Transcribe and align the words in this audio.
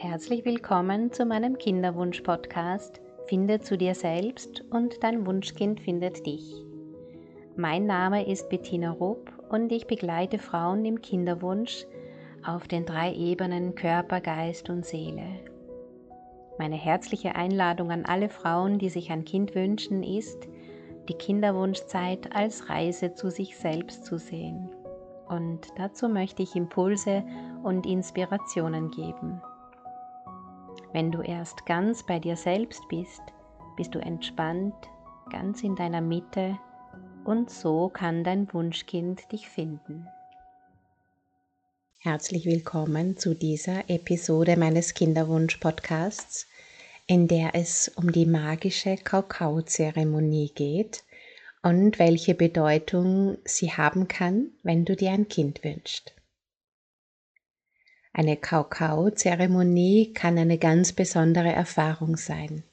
Herzlich 0.00 0.44
willkommen 0.44 1.10
zu 1.10 1.26
meinem 1.26 1.58
Kinderwunsch-Podcast 1.58 3.00
Finde 3.26 3.58
zu 3.58 3.76
dir 3.76 3.96
selbst 3.96 4.62
und 4.70 5.02
dein 5.02 5.26
Wunschkind 5.26 5.80
findet 5.80 6.24
dich. 6.24 6.54
Mein 7.56 7.86
Name 7.86 8.24
ist 8.24 8.48
Bettina 8.48 8.92
Rupp 8.92 9.32
und 9.48 9.72
ich 9.72 9.88
begleite 9.88 10.38
Frauen 10.38 10.84
im 10.84 11.02
Kinderwunsch 11.02 11.84
auf 12.46 12.68
den 12.68 12.86
drei 12.86 13.12
Ebenen 13.12 13.74
Körper, 13.74 14.20
Geist 14.20 14.70
und 14.70 14.86
Seele. 14.86 15.40
Meine 16.60 16.76
herzliche 16.76 17.34
Einladung 17.34 17.90
an 17.90 18.04
alle 18.04 18.28
Frauen, 18.28 18.78
die 18.78 18.90
sich 18.90 19.10
ein 19.10 19.24
Kind 19.24 19.56
wünschen, 19.56 20.04
ist, 20.04 20.46
die 21.08 21.14
Kinderwunschzeit 21.14 22.36
als 22.36 22.68
Reise 22.68 23.14
zu 23.14 23.30
sich 23.30 23.56
selbst 23.56 24.04
zu 24.04 24.16
sehen. 24.16 24.70
Und 25.28 25.66
dazu 25.76 26.08
möchte 26.08 26.44
ich 26.44 26.54
Impulse 26.54 27.24
und 27.64 27.84
Inspirationen 27.84 28.92
geben. 28.92 29.42
Wenn 30.92 31.10
du 31.10 31.20
erst 31.20 31.66
ganz 31.66 32.02
bei 32.02 32.18
dir 32.18 32.36
selbst 32.36 32.80
bist, 32.88 33.20
bist 33.76 33.94
du 33.94 33.98
entspannt, 33.98 34.74
ganz 35.30 35.62
in 35.62 35.76
deiner 35.76 36.00
Mitte 36.00 36.58
und 37.24 37.50
so 37.50 37.90
kann 37.90 38.24
dein 38.24 38.50
Wunschkind 38.54 39.30
dich 39.30 39.50
finden. 39.50 40.08
Herzlich 41.98 42.46
willkommen 42.46 43.18
zu 43.18 43.34
dieser 43.34 43.90
Episode 43.90 44.56
meines 44.56 44.94
Kinderwunsch-Podcasts, 44.94 46.46
in 47.06 47.28
der 47.28 47.54
es 47.54 47.88
um 47.88 48.10
die 48.10 48.24
magische 48.24 48.96
Kakao-Zeremonie 48.96 50.52
geht 50.54 51.04
und 51.62 51.98
welche 51.98 52.34
Bedeutung 52.34 53.36
sie 53.44 53.72
haben 53.72 54.08
kann, 54.08 54.52
wenn 54.62 54.86
du 54.86 54.96
dir 54.96 55.10
ein 55.10 55.28
Kind 55.28 55.62
wünschst. 55.62 56.14
Eine 58.18 58.36
Kakao-Zeremonie 58.36 60.12
kann 60.12 60.38
eine 60.38 60.58
ganz 60.58 60.92
besondere 60.92 61.52
Erfahrung 61.52 62.16
sein. 62.16 62.64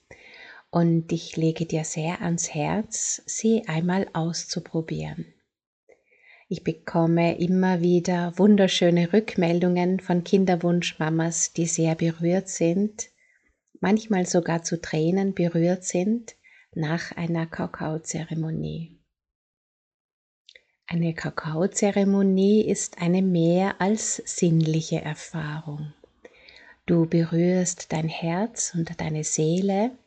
Und 0.72 1.12
ich 1.12 1.38
lege 1.38 1.68
dir 1.68 1.84
sehr 1.84 2.24
ans 2.24 2.56
Herz, 2.56 3.22
sie 3.28 3.68
einmal 3.68 4.08
auszuprobieren. 4.14 5.28
Ich 6.50 6.64
bekomme 6.64 7.38
immer 7.38 7.82
wieder 7.82 8.34
wunderschöne 8.40 9.14
Rückmeldungen 9.14 10.00
von 10.00 10.24
Kinderwunschmamas, 10.24 11.54
die 11.54 11.68
sehr 11.68 11.94
berührt 11.94 12.50
sind, 12.50 13.10
manchmal 13.80 14.26
sogar 14.26 14.64
zu 14.64 14.82
Tränen 14.82 15.36
berührt 15.36 15.84
sind 15.84 16.34
nach 16.74 17.12
einer 17.12 17.46
Kakaozeremonie. 17.46 18.95
Eine 20.88 21.16
Kakaozeremonie 21.16 22.64
ist 22.64 23.02
eine 23.02 23.24
mehr 23.24 23.82
als 23.82 24.18
sinnliche 24.18 25.02
Erfahrung. 25.02 25.94
Du 26.86 27.08
berührst 27.08 27.92
dein 27.92 28.08
Herz 28.08 28.74
und 28.76 29.02
deine 29.02 29.24
Seele 29.24 29.98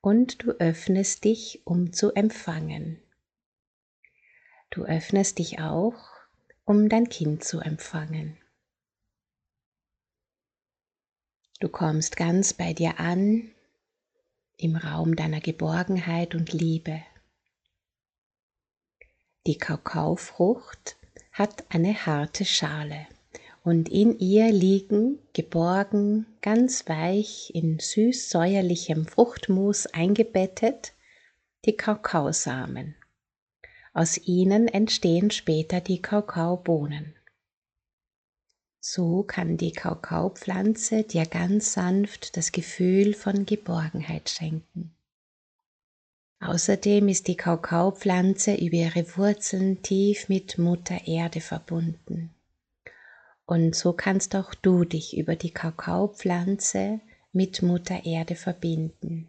und 0.00 0.44
du 0.44 0.52
öffnest 0.52 1.24
dich, 1.24 1.62
um 1.64 1.92
zu 1.92 2.12
empfangen. 2.12 3.02
Du 4.70 4.84
öffnest 4.84 5.40
dich 5.40 5.58
auch, 5.58 5.98
um 6.64 6.88
dein 6.88 7.08
Kind 7.08 7.42
zu 7.42 7.58
empfangen. 7.58 8.38
Du 11.58 11.68
kommst 11.68 12.16
ganz 12.16 12.54
bei 12.54 12.72
dir 12.72 13.00
an, 13.00 13.50
im 14.56 14.76
Raum 14.76 15.16
deiner 15.16 15.40
Geborgenheit 15.40 16.36
und 16.36 16.52
Liebe. 16.52 17.02
Die 19.46 19.56
Kakaofrucht 19.56 20.96
hat 21.32 21.64
eine 21.70 22.04
harte 22.04 22.44
Schale 22.44 23.06
und 23.64 23.88
in 23.88 24.18
ihr 24.18 24.52
liegen, 24.52 25.18
geborgen, 25.32 26.26
ganz 26.42 26.86
weich 26.88 27.50
in 27.54 27.78
süß-säuerlichem 27.78 29.06
Fruchtmus 29.06 29.86
eingebettet, 29.86 30.92
die 31.64 31.74
Kakaosamen. 31.74 32.94
Aus 33.94 34.18
ihnen 34.18 34.68
entstehen 34.68 35.30
später 35.30 35.80
die 35.80 36.02
Kakaobohnen. 36.02 37.14
So 38.78 39.22
kann 39.22 39.56
die 39.56 39.72
Kakaopflanze 39.72 41.02
dir 41.04 41.24
ganz 41.24 41.72
sanft 41.72 42.36
das 42.36 42.52
Gefühl 42.52 43.14
von 43.14 43.46
Geborgenheit 43.46 44.28
schenken. 44.28 44.94
Außerdem 46.40 47.08
ist 47.08 47.28
die 47.28 47.36
Kakaopflanze 47.36 48.54
über 48.54 48.76
ihre 48.76 49.16
Wurzeln 49.16 49.82
tief 49.82 50.30
mit 50.30 50.56
Mutter 50.56 51.06
Erde 51.06 51.42
verbunden. 51.42 52.34
Und 53.44 53.74
so 53.74 53.92
kannst 53.92 54.34
auch 54.34 54.54
du 54.54 54.84
dich 54.84 55.18
über 55.18 55.36
die 55.36 55.50
Kakaopflanze 55.50 57.00
mit 57.32 57.62
Mutter 57.62 58.06
Erde 58.06 58.36
verbinden. 58.36 59.28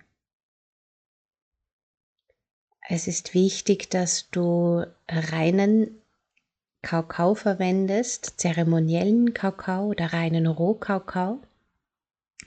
Es 2.88 3.08
ist 3.08 3.34
wichtig, 3.34 3.90
dass 3.90 4.30
du 4.32 4.86
reinen 5.08 6.02
Kakao 6.82 7.36
verwendest, 7.36 8.40
zeremoniellen 8.40 9.34
Kakao 9.34 9.88
oder 9.88 10.14
reinen 10.14 10.48
Rohkakao. 10.48 11.42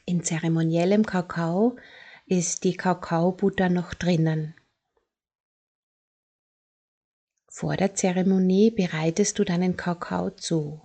In 0.07 0.25
zeremoniellem 0.25 1.05
Kakao 1.05 1.77
ist 2.27 2.65
die 2.65 2.77
Kakaobutter 2.77 3.69
noch 3.69 3.93
drinnen. 3.93 4.55
Vor 7.49 7.77
der 7.77 7.95
Zeremonie 7.95 8.71
bereitest 8.71 9.39
du 9.39 9.45
deinen 9.45 9.77
Kakao 9.77 10.31
zu. 10.31 10.81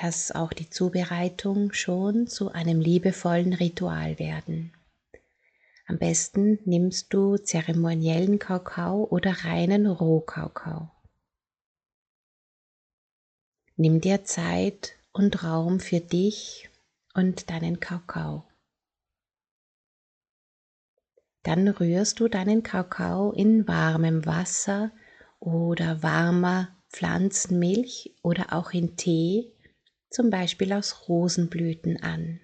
Lass 0.00 0.30
auch 0.32 0.52
die 0.52 0.70
Zubereitung 0.70 1.72
schon 1.72 2.26
zu 2.26 2.52
einem 2.52 2.80
liebevollen 2.80 3.52
Ritual 3.52 4.18
werden. 4.18 4.72
Am 5.86 5.98
besten 5.98 6.58
nimmst 6.64 7.12
du 7.12 7.36
zeremoniellen 7.36 8.38
Kakao 8.38 9.04
oder 9.04 9.44
reinen 9.44 9.86
Rohkakao. 9.86 10.90
Nimm 13.76 14.00
dir 14.00 14.24
Zeit 14.24 14.94
und 15.12 15.42
Raum 15.42 15.80
für 15.80 16.00
dich 16.00 16.70
und 17.14 17.50
deinen 17.50 17.80
Kakao. 17.80 18.44
Dann 21.42 21.68
rührst 21.68 22.20
du 22.20 22.28
deinen 22.28 22.62
Kakao 22.62 23.32
in 23.32 23.66
warmem 23.66 24.24
Wasser 24.26 24.92
oder 25.40 26.02
warmer 26.02 26.68
Pflanzenmilch 26.88 28.14
oder 28.22 28.52
auch 28.52 28.72
in 28.72 28.96
Tee, 28.96 29.52
zum 30.10 30.30
Beispiel 30.30 30.72
aus 30.72 31.08
Rosenblüten 31.08 32.02
an. 32.02 32.40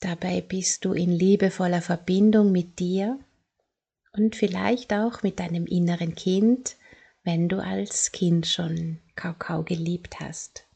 Dabei 0.00 0.42
bist 0.42 0.84
du 0.84 0.92
in 0.92 1.10
liebevoller 1.10 1.80
Verbindung 1.80 2.52
mit 2.52 2.78
dir 2.78 3.18
und 4.12 4.36
vielleicht 4.36 4.92
auch 4.92 5.22
mit 5.22 5.40
deinem 5.40 5.66
inneren 5.66 6.14
Kind, 6.14 6.76
wenn 7.24 7.48
du 7.48 7.58
als 7.62 8.12
Kind 8.12 8.46
schon 8.46 9.00
Kakao 9.16 9.64
geliebt 9.64 10.20
hast. 10.20 10.66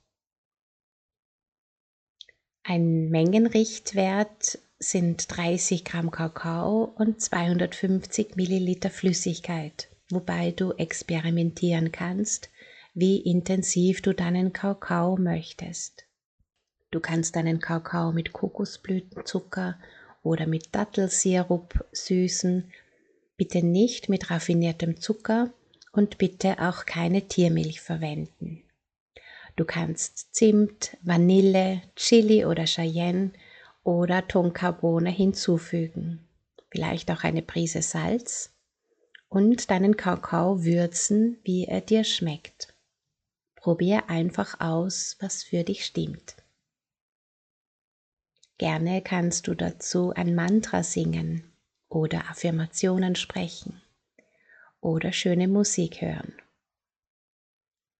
Ein 2.63 3.09
Mengenrichtwert 3.09 4.59
sind 4.79 5.37
30 5.37 5.85
Gramm 5.85 6.11
Kakao 6.11 6.93
und 6.97 7.21
250 7.21 8.37
Milliliter 8.37 8.91
Flüssigkeit, 8.91 9.89
wobei 10.11 10.53
du 10.53 10.73
experimentieren 10.73 11.93
kannst, 11.93 12.51
wie 12.95 13.19
intensiv 13.19 14.03
du 14.03 14.13
deinen 14.13 14.53
Kakao 14.53 15.17
möchtest. 15.17 16.05
Du 16.91 17.01
kannst 17.01 17.37
deinen 17.37 17.61
Kakao 17.61 18.13
mit 18.13 18.33
Kokosblütenzucker 18.33 19.79
oder 20.23 20.47
mit 20.47 20.75
Dattelsirup 20.75 21.85
süßen, 21.93 22.73
bitte 23.37 23.65
nicht 23.65 24.09
mit 24.09 24.31
raffiniertem 24.31 25.01
Zucker 25.01 25.53
und 25.93 26.19
bitte 26.19 26.59
auch 26.61 26.87
keine 26.87 27.29
Tiermilch 27.29 27.81
verwenden. 27.81 28.63
Du 29.59 29.65
kannst 29.65 30.33
Zimt, 30.37 30.97
Vanille, 31.03 31.83
Chili 31.97 32.45
oder 32.45 32.65
Cheyenne 32.67 33.33
oder 33.83 34.29
Tonkabohne 34.29 35.11
hinzufügen, 35.11 36.29
vielleicht 36.71 37.11
auch 37.11 37.25
eine 37.25 37.43
Prise 37.43 37.83
Salz 37.83 38.55
und 39.29 39.69
deinen 39.69 39.97
Kakao 39.97 40.63
würzen, 40.63 41.41
wie 41.43 41.65
er 41.65 41.81
dir 41.81 42.05
schmeckt. 42.05 42.73
Probier 43.57 44.09
einfach 44.09 44.61
aus, 44.61 45.17
was 45.19 45.43
für 45.43 45.65
dich 45.65 45.85
stimmt. 45.85 46.37
Gerne 48.59 49.03
kannst 49.03 49.49
du 49.49 49.55
dazu 49.55 50.13
ein 50.15 50.37
Mantra 50.37 50.85
singen 50.85 51.43
oder 51.89 52.31
Affirmationen 52.31 53.17
sprechen 53.17 53.83
oder 54.81 55.11
schöne 55.11 55.49
Musik 55.49 56.01
hören. 56.01 56.33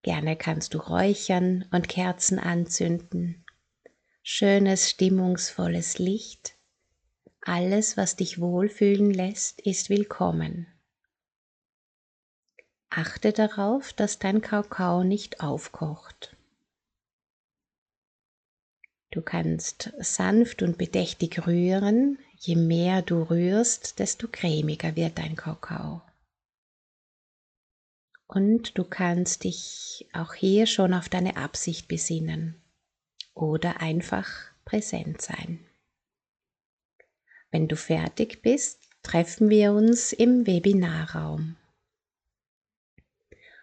Gerne 0.01 0.35
kannst 0.35 0.73
du 0.73 0.77
räuchern 0.77 1.65
und 1.71 1.89
Kerzen 1.89 2.39
anzünden 2.39 3.45
schönes, 4.31 4.91
stimmungsvolles 4.91 5.97
Licht. 5.97 6.55
Alles, 7.41 7.97
was 7.97 8.15
dich 8.15 8.39
wohlfühlen 8.39 9.11
lässt, 9.11 9.59
ist 9.61 9.89
willkommen. 9.89 10.67
Achte 12.91 13.33
darauf, 13.33 13.91
dass 13.91 14.19
dein 14.19 14.41
Kakao 14.41 15.03
nicht 15.03 15.41
aufkocht. 15.41 16.35
Du 19.09 19.23
kannst 19.23 19.93
sanft 19.97 20.61
und 20.61 20.77
bedächtig 20.77 21.47
rühren. 21.47 22.19
Je 22.37 22.55
mehr 22.55 23.01
du 23.01 23.23
rührst, 23.23 23.97
desto 23.97 24.27
cremiger 24.27 24.95
wird 24.95 25.17
dein 25.17 25.35
Kakao. 25.35 26.03
Und 28.29 28.77
du 28.77 28.83
kannst 28.83 29.43
dich 29.43 30.07
auch 30.13 30.35
hier 30.35 30.67
schon 30.67 30.93
auf 30.93 31.09
deine 31.09 31.35
Absicht 31.35 31.87
besinnen 31.87 32.61
oder 33.33 33.81
einfach 33.81 34.29
präsent 34.65 35.19
sein. 35.19 35.65
Wenn 37.49 37.67
du 37.67 37.75
fertig 37.75 38.43
bist, 38.43 38.87
treffen 39.01 39.49
wir 39.49 39.73
uns 39.73 40.13
im 40.13 40.45
Webinarraum. 40.45 41.55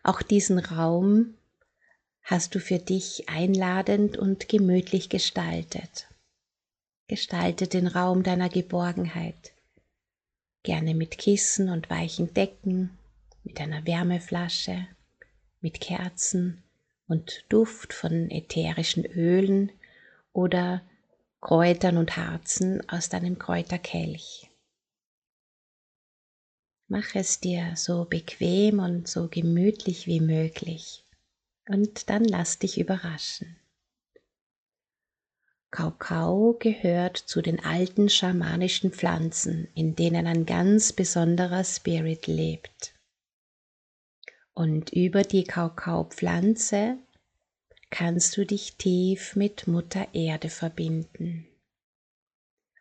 Auch 0.02 0.20
diesen 0.20 0.58
Raum 0.58 1.34
hast 2.22 2.56
du 2.56 2.58
für 2.58 2.80
dich 2.80 3.28
einladend 3.28 4.16
und 4.16 4.48
gemütlich 4.48 5.08
gestaltet. 5.08 6.08
Gestalte 7.06 7.68
den 7.68 7.86
Raum 7.86 8.24
deiner 8.24 8.48
Geborgenheit, 8.48 9.52
gerne 10.64 10.96
mit 10.96 11.18
Kissen 11.18 11.68
und 11.68 11.88
weichen 11.88 12.34
Decken, 12.34 12.98
mit 13.46 13.60
einer 13.60 13.86
Wärmeflasche, 13.86 14.88
mit 15.60 15.80
Kerzen 15.80 16.64
und 17.06 17.44
Duft 17.48 17.92
von 17.92 18.28
ätherischen 18.30 19.06
Ölen 19.06 19.70
oder 20.32 20.82
Kräutern 21.40 21.96
und 21.96 22.16
Harzen 22.16 22.86
aus 22.88 23.08
deinem 23.08 23.38
Kräuterkelch. 23.38 24.50
Mach 26.88 27.14
es 27.14 27.38
dir 27.38 27.72
so 27.76 28.04
bequem 28.04 28.80
und 28.80 29.06
so 29.06 29.28
gemütlich 29.28 30.08
wie 30.08 30.20
möglich 30.20 31.04
und 31.68 32.10
dann 32.10 32.24
lass 32.24 32.58
dich 32.58 32.78
überraschen. 32.78 33.56
Kakao 35.70 36.56
gehört 36.58 37.16
zu 37.16 37.42
den 37.42 37.64
alten 37.64 38.08
schamanischen 38.08 38.90
Pflanzen, 38.90 39.68
in 39.74 39.94
denen 39.94 40.26
ein 40.26 40.46
ganz 40.46 40.92
besonderer 40.92 41.62
Spirit 41.64 42.26
lebt. 42.26 42.95
Und 44.56 44.90
über 44.94 45.22
die 45.22 45.44
Kakaopflanze 45.44 46.96
kannst 47.90 48.38
du 48.38 48.46
dich 48.46 48.76
tief 48.76 49.36
mit 49.36 49.66
Mutter 49.66 50.08
Erde 50.14 50.48
verbinden. 50.48 51.46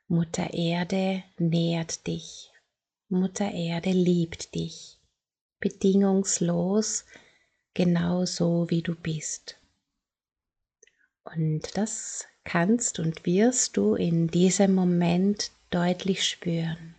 Mutter 0.08 0.54
Erde 0.54 1.22
nährt 1.38 2.08
dich. 2.08 2.50
Mutter 3.10 3.52
Erde 3.52 3.92
liebt 3.92 4.56
dich. 4.56 5.00
Bedingungslos, 5.60 7.04
genau 7.74 8.24
so 8.24 8.70
wie 8.70 8.82
du 8.82 8.96
bist. 8.96 9.58
Und 11.26 11.76
das 11.76 12.26
kannst 12.46 13.00
und 13.00 13.26
wirst 13.26 13.76
du 13.76 13.96
in 13.96 14.28
diesem 14.28 14.74
Moment 14.74 15.52
deutlich 15.72 16.24
spüren. 16.24 16.95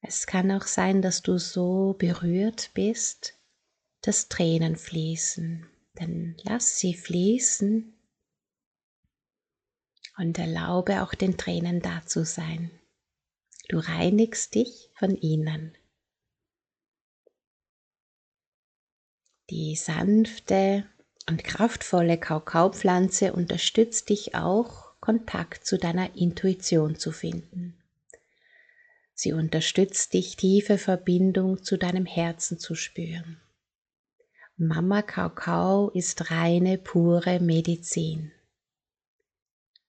Es 0.00 0.26
kann 0.26 0.50
auch 0.52 0.66
sein, 0.66 1.02
dass 1.02 1.22
du 1.22 1.38
so 1.38 1.94
berührt 1.98 2.70
bist, 2.74 3.34
dass 4.02 4.28
Tränen 4.28 4.76
fließen. 4.76 5.66
Dann 5.94 6.36
lass 6.44 6.78
sie 6.78 6.94
fließen 6.94 7.92
und 10.18 10.38
erlaube 10.38 11.02
auch 11.02 11.14
den 11.14 11.36
Tränen 11.36 11.80
da 11.80 12.04
zu 12.06 12.24
sein. 12.24 12.70
Du 13.68 13.78
reinigst 13.78 14.54
dich 14.54 14.90
von 14.94 15.14
ihnen. 15.16 15.76
Die 19.50 19.76
sanfte 19.76 20.86
und 21.28 21.42
kraftvolle 21.42 22.18
Kakaopflanze 22.18 23.32
unterstützt 23.32 24.08
dich 24.08 24.34
auch, 24.34 24.88
Kontakt 25.00 25.66
zu 25.66 25.78
deiner 25.78 26.16
Intuition 26.16 26.96
zu 26.96 27.12
finden. 27.12 27.77
Sie 29.20 29.32
unterstützt 29.32 30.14
dich, 30.14 30.36
tiefe 30.36 30.78
Verbindung 30.78 31.64
zu 31.64 31.76
deinem 31.76 32.06
Herzen 32.06 32.60
zu 32.60 32.76
spüren. 32.76 33.40
Mama 34.56 35.02
Kakao 35.02 35.90
ist 35.90 36.30
reine, 36.30 36.78
pure 36.78 37.40
Medizin. 37.40 38.30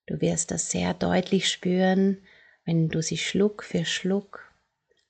Du 0.07 0.19
wirst 0.19 0.49
das 0.49 0.71
sehr 0.71 0.95
deutlich 0.95 1.47
spüren, 1.47 2.23
wenn 2.65 2.89
du 2.89 3.03
sie 3.03 3.19
Schluck 3.19 3.63
für 3.63 3.85
Schluck 3.85 4.51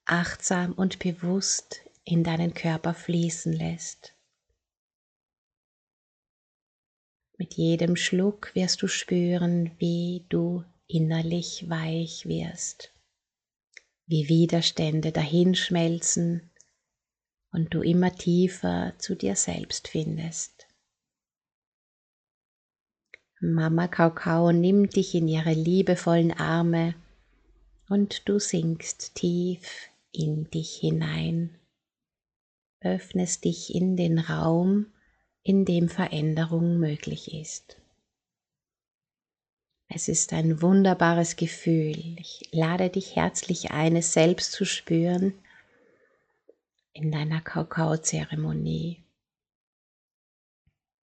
achtsam 0.03 0.73
und 0.73 0.99
bewusst 0.99 1.79
in 2.03 2.25
deinen 2.25 2.53
Körper 2.53 2.93
fließen 2.93 3.53
lässt. 3.53 4.15
Mit 7.37 7.53
jedem 7.53 7.95
Schluck 7.95 8.53
wirst 8.53 8.81
du 8.81 8.87
spüren, 8.87 9.71
wie 9.77 10.25
du 10.27 10.65
innerlich 10.87 11.69
weich 11.69 12.25
wirst 12.25 12.91
wie 14.09 14.27
Widerstände 14.27 15.11
dahinschmelzen 15.11 16.49
und 17.51 17.75
du 17.75 17.81
immer 17.81 18.15
tiefer 18.15 18.95
zu 18.97 19.15
dir 19.15 19.35
selbst 19.35 19.87
findest. 19.87 20.67
Mama 23.39 23.87
Kakao 23.87 24.51
nimmt 24.51 24.95
dich 24.95 25.13
in 25.13 25.27
ihre 25.27 25.53
liebevollen 25.53 26.31
Arme 26.31 26.95
und 27.87 28.27
du 28.27 28.39
sinkst 28.39 29.13
tief 29.13 29.91
in 30.11 30.49
dich 30.49 30.77
hinein, 30.77 31.59
öffnest 32.81 33.45
dich 33.45 33.75
in 33.75 33.95
den 33.95 34.17
Raum, 34.17 34.87
in 35.43 35.65
dem 35.65 35.87
Veränderung 35.87 36.79
möglich 36.79 37.31
ist. 37.33 37.78
Es 39.91 40.07
ist 40.07 40.33
ein 40.33 40.61
wunderbares 40.61 41.35
Gefühl. 41.35 42.15
Ich 42.19 42.47
lade 42.51 42.91
dich 42.91 43.15
herzlich 43.15 43.71
ein, 43.71 43.95
es 43.95 44.13
selbst 44.13 44.51
zu 44.51 44.63
spüren 44.63 45.33
in 46.93 47.11
deiner 47.11 47.41
Kakaozeremonie. 47.41 49.03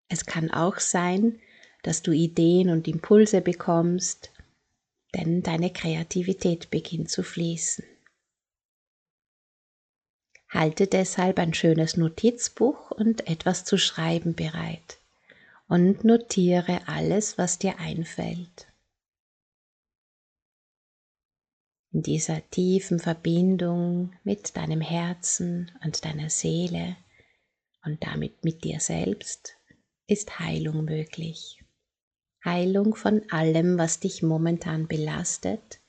Es 0.08 0.28
kann 0.28 0.52
auch 0.52 0.80
sein, 0.80 1.40
dass 1.82 2.04
du 2.04 2.12
Ideen 2.12 2.70
und 2.70 2.88
Impulse 2.88 3.42
bekommst, 3.42 4.32
denn 5.16 5.42
deine 5.42 5.74
Kreativität 5.74 6.70
beginnt 6.70 7.10
zu 7.10 7.24
fließen. 7.24 7.86
Halte 10.50 10.86
deshalb 10.86 11.40
ein 11.40 11.56
schönes 11.56 11.98
Notizbuch 11.98 12.92
und 12.92 13.28
etwas 13.28 13.66
zu 13.66 13.80
schreiben 13.80 14.36
bereit 14.36 15.00
und 15.68 16.04
notiere 16.04 16.88
alles, 16.88 17.40
was 17.40 17.58
dir 17.58 17.80
einfällt. 17.80 18.65
In 21.96 22.04
dieser 22.04 22.42
tiefen 22.50 23.00
Verbindung 23.00 24.12
mit 24.26 24.58
deinem 24.58 24.82
Herzen 24.82 25.72
und 25.82 26.04
deiner 26.04 26.30
Seele 26.30 26.98
und 27.86 28.04
damit 28.04 28.44
mit 28.44 28.66
dir 28.66 28.82
selbst 28.82 29.56
ist 30.06 30.38
Heilung 30.38 30.84
möglich. 30.84 31.64
Heilung 32.44 32.96
von 32.96 33.22
allem, 33.32 33.78
was 33.78 34.02
dich 34.02 34.22
momentan 34.22 34.90
belastet 34.90 35.80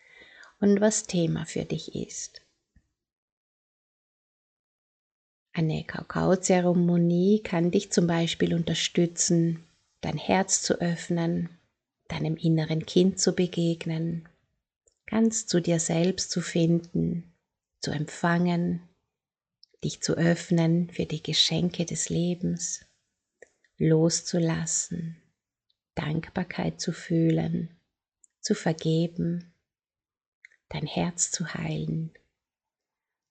und 0.60 0.80
was 0.80 1.08
Thema 1.08 1.44
für 1.44 1.64
dich 1.64 1.96
ist. 1.96 2.40
Eine 5.52 5.82
Kakaozeremonie 5.82 7.40
kann 7.42 7.72
dich 7.72 7.90
zum 7.90 8.06
Beispiel 8.06 8.54
unterstützen, 8.54 9.66
dein 10.02 10.18
Herz 10.18 10.62
zu 10.62 10.80
öffnen, 10.80 11.58
deinem 12.06 12.36
inneren 12.36 12.86
Kind 12.86 13.18
zu 13.18 13.34
begegnen 13.34 14.28
ganz 15.06 15.46
zu 15.46 15.60
dir 15.60 15.80
selbst 15.80 16.30
zu 16.30 16.40
finden, 16.40 17.32
zu 17.80 17.90
empfangen, 17.90 18.82
dich 19.84 20.02
zu 20.02 20.14
öffnen 20.14 20.90
für 20.90 21.06
die 21.06 21.22
Geschenke 21.22 21.84
des 21.84 22.08
Lebens, 22.08 22.84
loszulassen, 23.78 25.22
Dankbarkeit 25.94 26.80
zu 26.80 26.92
fühlen, 26.92 27.76
zu 28.40 28.54
vergeben, 28.54 29.52
dein 30.68 30.86
Herz 30.86 31.30
zu 31.30 31.54
heilen, 31.54 32.12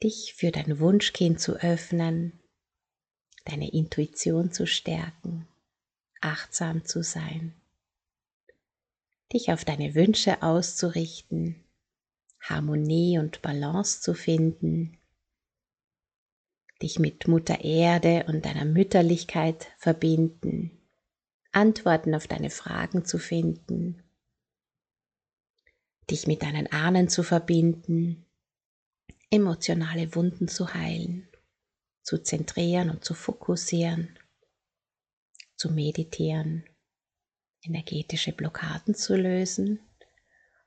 dich 0.01 0.33
für 0.35 0.51
dein 0.51 0.79
Wunschkind 0.79 1.39
zu 1.39 1.53
öffnen, 1.55 2.39
deine 3.45 3.71
Intuition 3.71 4.51
zu 4.51 4.65
stärken, 4.65 5.47
achtsam 6.21 6.85
zu 6.85 7.03
sein, 7.03 7.53
dich 9.33 9.51
auf 9.51 9.65
deine 9.65 9.95
Wünsche 9.95 10.41
auszurichten, 10.41 11.64
Harmonie 12.49 13.17
und 13.17 13.41
Balance 13.41 14.01
zu 14.01 14.13
finden, 14.13 14.97
dich 16.81 16.99
mit 16.99 17.27
Mutter 17.27 17.61
Erde 17.63 18.25
und 18.27 18.45
deiner 18.45 18.65
Mütterlichkeit 18.65 19.67
verbinden, 19.79 20.71
Antworten 21.51 22.13
auf 22.13 22.27
deine 22.27 22.51
Fragen 22.51 23.03
zu 23.03 23.17
finden, 23.17 24.03
dich 26.11 26.27
mit 26.27 26.43
deinen 26.43 26.71
Ahnen 26.71 27.09
zu 27.09 27.23
verbinden, 27.23 28.25
emotionale 29.31 30.13
Wunden 30.13 30.47
zu 30.47 30.71
heilen, 30.73 31.27
zu 32.03 32.19
zentrieren 32.19 32.91
und 32.91 33.03
zu 33.03 33.15
fokussieren, 33.15 34.19
zu 35.55 35.71
meditieren. 35.71 36.63
Energetische 37.63 38.31
Blockaden 38.31 38.93
zu 38.93 39.15
lösen 39.15 39.79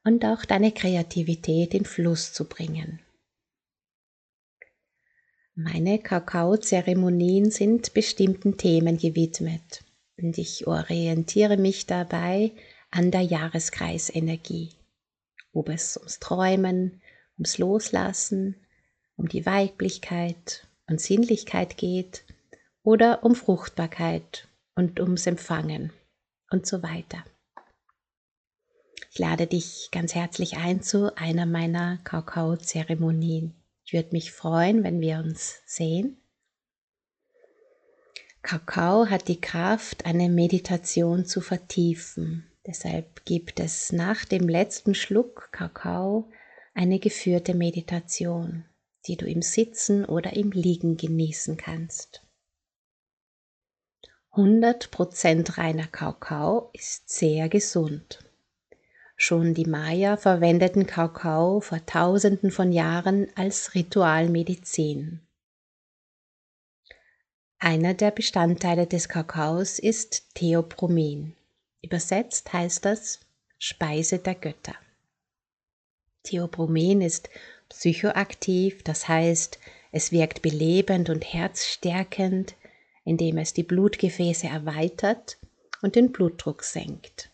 und 0.09 0.25
auch 0.25 0.47
deine 0.47 0.73
Kreativität 0.73 1.75
in 1.75 1.85
Fluss 1.85 2.33
zu 2.33 2.49
bringen. 2.49 2.99
Meine 5.55 5.99
Kakaozeremonien 5.99 7.51
sind 7.51 7.93
bestimmten 7.93 8.57
Themen 8.57 8.97
gewidmet 8.97 9.85
und 10.17 10.39
ich 10.39 10.67
orientiere 10.67 11.59
mich 11.59 11.85
dabei 11.85 12.53
an 12.91 13.11
der 13.11 13.21
Jahreskreisenergie, 13.21 14.71
ob 15.53 15.69
es 15.69 15.99
ums 15.99 16.21
Träumen, 16.21 17.03
ums 17.37 17.59
Loslassen, 17.59 18.57
um 19.17 19.29
die 19.29 19.45
Weiblichkeit 19.45 20.67
und 20.87 21.03
Sinnlichkeit 21.03 21.77
geht 21.77 22.25
oder 22.83 23.25
um 23.25 23.35
Fruchtbarkeit 23.35 24.49
und 24.75 25.01
ums 25.01 25.27
Empfangen 25.27 25.93
und 26.51 26.67
so 26.67 26.83
weiter. 26.83 27.25
Ich 29.19 29.21
lade 29.21 29.49
dich 29.49 29.89
ganz 29.91 30.15
herzlich 30.15 30.59
ein 30.59 30.81
zu 30.81 31.17
einer 31.17 31.45
meiner 31.45 31.99
Kakao-Zeremonien. 32.05 33.53
Ich 33.85 33.93
würde 33.93 34.11
mich 34.13 34.31
freuen, 34.31 34.85
wenn 34.85 35.01
wir 35.01 35.19
uns 35.19 35.61
sehen. 35.67 36.19
Kakao 38.43 39.07
hat 39.07 39.27
die 39.27 39.41
Kraft, 39.41 40.07
eine 40.07 40.29
Meditation 40.29 41.25
zu 41.25 41.41
vertiefen. 41.41 42.47
Deshalb 42.65 43.25
gibt 43.25 43.59
es 43.59 43.91
nach 43.91 44.25
dem 44.25 44.49
letzten 44.49 44.95
Schluck 44.95 45.49
Kakao 45.51 46.31
eine 46.73 47.01
geführte 47.01 47.55
Meditation, 47.55 48.67
die 49.09 49.17
du 49.17 49.27
im 49.27 49.43
Sitzen 49.43 50.05
oder 50.05 50.35
im 50.35 50.53
Liegen 50.53 50.97
genießen 50.97 51.57
kannst. 51.57 52.23
100% 54.31 55.59
reiner 55.59 55.89
Kakao 55.89 56.71
ist 56.73 57.11
sehr 57.11 57.49
gesund. 57.49 58.21
Schon 59.21 59.53
die 59.53 59.65
Maya 59.65 60.17
verwendeten 60.17 60.87
Kakao 60.87 61.61
vor 61.61 61.85
tausenden 61.85 62.53
von 62.53 62.71
Jahren 62.71 63.27
als 63.35 63.75
Ritualmedizin. 63.75 65.27
Einer 67.59 67.95
der 67.95 68.13
Bestandteile 68.13 68.87
des 68.87 69.09
Kakaos 69.09 69.81
ist 69.81 70.37
Theopromin. 70.37 71.35
Übersetzt 71.83 72.53
heißt 72.53 72.85
das 72.85 73.19
Speise 73.59 74.21
der 74.21 74.37
Götter. 74.37 74.77
Theopromin 76.23 77.01
ist 77.01 77.29
psychoaktiv, 77.71 78.85
das 78.85 79.09
heißt, 79.09 79.59
es 79.91 80.13
wirkt 80.13 80.43
belebend 80.43 81.11
und 81.11 81.25
herzstärkend, 81.25 82.55
indem 83.03 83.39
es 83.39 83.53
die 83.53 83.65
Blutgefäße 83.65 84.47
erweitert 84.47 85.39
und 85.83 85.97
den 85.97 86.13
Blutdruck 86.13 86.63
senkt. 86.63 87.31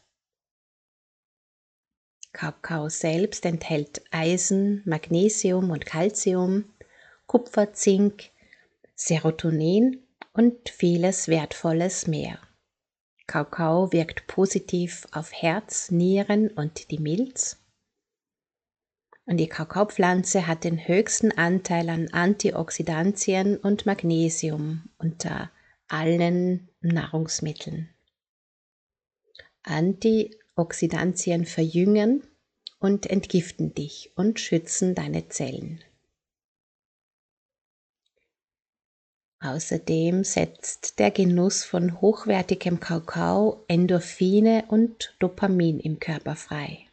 Kakao 2.34 2.88
selbst 2.88 3.46
enthält 3.46 4.02
Eisen, 4.10 4.82
Magnesium 4.84 5.70
und 5.70 5.86
Calcium, 5.86 6.64
Kupfer, 7.26 7.72
Zink, 7.72 8.30
Serotonin 8.96 10.02
und 10.32 10.68
vieles 10.68 11.28
Wertvolles 11.28 12.08
mehr. 12.08 12.40
Kakao 13.28 13.92
wirkt 13.92 14.26
positiv 14.26 15.06
auf 15.12 15.32
Herz, 15.32 15.92
Nieren 15.92 16.48
und 16.50 16.90
die 16.90 16.98
Milz. 16.98 17.64
Und 19.26 19.38
die 19.38 19.48
Kakaopflanze 19.48 20.46
hat 20.46 20.64
den 20.64 20.86
höchsten 20.88 21.32
Anteil 21.32 21.88
an 21.88 22.08
Antioxidantien 22.08 23.56
und 23.56 23.86
Magnesium 23.86 24.90
unter 24.98 25.50
allen 25.88 26.68
Nahrungsmitteln. 26.80 27.88
Anti 29.62 30.36
Oxidantien 30.56 31.46
verjüngen 31.46 32.22
und 32.78 33.06
entgiften 33.06 33.74
dich 33.74 34.12
und 34.14 34.38
schützen 34.38 34.94
deine 34.94 35.28
Zellen. 35.28 35.82
Außerdem 39.40 40.24
setzt 40.24 40.98
der 40.98 41.10
Genuss 41.10 41.64
von 41.64 42.00
hochwertigem 42.00 42.80
Kakao 42.80 43.64
Endorphine 43.68 44.64
und 44.68 45.14
Dopamin 45.18 45.80
im 45.80 45.98
Körper 45.98 46.34
frei. 46.34 46.86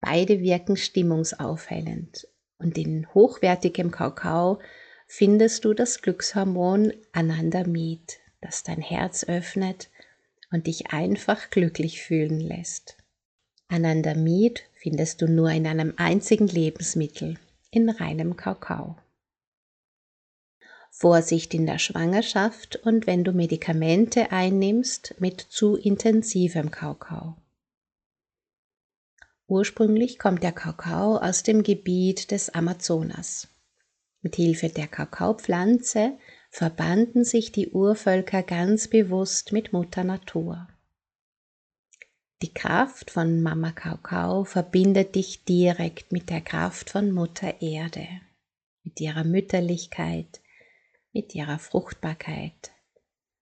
Beide 0.00 0.40
wirken 0.40 0.76
stimmungsaufhellend 0.76 2.28
und 2.58 2.76
in 2.76 3.06
hochwertigem 3.14 3.90
Kakao 3.90 4.60
findest 5.06 5.64
du 5.64 5.72
das 5.72 6.02
Glückshormon 6.02 6.92
Anandamid, 7.12 8.18
das 8.42 8.62
dein 8.62 8.82
Herz 8.82 9.24
öffnet 9.24 9.88
und 10.50 10.66
dich 10.66 10.88
einfach 10.92 11.50
glücklich 11.50 12.02
fühlen 12.02 12.40
lässt. 12.40 12.96
Anandamid 13.68 14.62
findest 14.74 15.22
du 15.22 15.26
nur 15.26 15.50
in 15.50 15.66
einem 15.66 15.94
einzigen 15.96 16.46
Lebensmittel, 16.46 17.38
in 17.70 17.88
reinem 17.88 18.36
Kakao. 18.36 18.96
Vorsicht 20.90 21.54
in 21.54 21.66
der 21.66 21.78
Schwangerschaft 21.78 22.76
und 22.76 23.08
wenn 23.08 23.24
du 23.24 23.32
Medikamente 23.32 24.30
einnimmst 24.30 25.16
mit 25.18 25.40
zu 25.40 25.74
intensivem 25.76 26.70
Kakao. 26.70 27.36
Ursprünglich 29.46 30.18
kommt 30.18 30.42
der 30.42 30.52
Kakao 30.52 31.16
aus 31.16 31.42
dem 31.42 31.64
Gebiet 31.64 32.30
des 32.30 32.50
Amazonas. 32.50 33.48
Mit 34.22 34.36
Hilfe 34.36 34.68
der 34.68 34.86
Kakaopflanze 34.86 36.16
verbanden 36.54 37.24
sich 37.24 37.50
die 37.50 37.70
Urvölker 37.70 38.44
ganz 38.44 38.86
bewusst 38.86 39.50
mit 39.50 39.72
Mutter 39.72 40.04
Natur. 40.04 40.68
Die 42.42 42.54
Kraft 42.54 43.10
von 43.10 43.42
Mama 43.42 43.72
Kakao 43.72 44.44
verbindet 44.44 45.16
dich 45.16 45.44
direkt 45.44 46.12
mit 46.12 46.30
der 46.30 46.40
Kraft 46.40 46.90
von 46.90 47.10
Mutter 47.10 47.60
Erde, 47.60 48.06
mit 48.84 49.00
ihrer 49.00 49.24
Mütterlichkeit, 49.24 50.42
mit 51.12 51.34
ihrer 51.34 51.58
Fruchtbarkeit, 51.58 52.70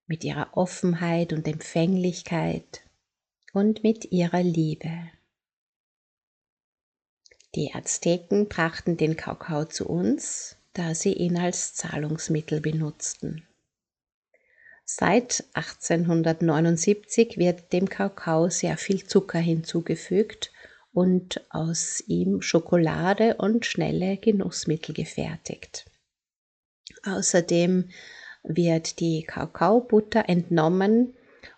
mit 0.06 0.24
ihrer 0.24 0.56
Offenheit 0.56 1.34
und 1.34 1.46
Empfänglichkeit 1.46 2.80
und 3.52 3.82
mit 3.82 4.10
ihrer 4.10 4.42
Liebe. 4.42 5.10
Die 7.54 7.74
Azteken 7.74 8.48
brachten 8.48 8.96
den 8.96 9.18
Kakao 9.18 9.66
zu 9.66 9.86
uns, 9.86 10.56
da 10.74 10.94
sie 10.94 11.12
ihn 11.12 11.36
als 11.36 11.74
Zahlungsmittel 11.74 12.60
benutzten. 12.60 13.46
Seit 14.84 15.44
1879 15.54 17.38
wird 17.38 17.72
dem 17.72 17.88
Kakao 17.88 18.50
sehr 18.50 18.76
viel 18.76 19.04
Zucker 19.04 19.38
hinzugefügt 19.38 20.52
und 20.92 21.44
aus 21.50 22.02
ihm 22.06 22.42
Schokolade 22.42 23.36
und 23.36 23.64
schnelle 23.64 24.16
Genussmittel 24.16 24.94
gefertigt. 24.94 25.86
Außerdem 27.04 27.90
wird 28.42 29.00
die 29.00 29.22
Kakaobutter 29.22 30.28
entnommen 30.28 31.14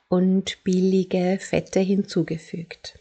und 0.09 0.63
billige 0.65 1.39
Fette 1.41 1.81
hinzugefügt. 1.81 3.01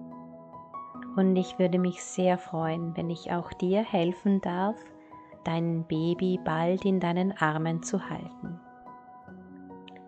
Und 1.17 1.37
ich 1.37 1.59
würde 1.59 1.79
mich 1.79 2.03
sehr 2.03 2.39
freuen, 2.39 2.97
wenn 2.97 3.11
ich 3.11 3.31
auch 3.31 3.53
dir 3.53 3.83
helfen 3.83 4.41
darf, 4.41 4.77
dein 5.45 5.85
Baby 5.87 6.41
bald 6.45 6.85
in 6.85 7.01
deinen 7.01 7.33
Armen 7.33 7.83
zu 7.83 8.09
halten. 8.11 8.61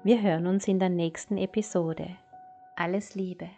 Wir 0.02 0.20
hören 0.22 0.46
uns 0.46 0.66
in 0.68 0.78
der 0.78 0.88
nächsten 0.88 1.36
Episode. 1.36 2.16
Alles 2.76 3.14
Liebe. 3.14 3.48